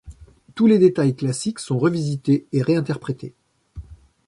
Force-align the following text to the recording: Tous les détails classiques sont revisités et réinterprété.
Tous 0.55 0.65
les 0.65 0.79
détails 0.79 1.15
classiques 1.15 1.59
sont 1.59 1.77
revisités 1.77 2.47
et 2.53 2.63
réinterprété. 2.63 3.35